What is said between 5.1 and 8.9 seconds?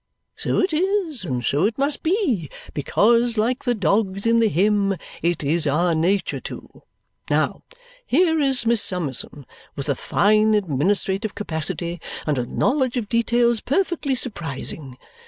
'it is our nature to.' Now, here is Miss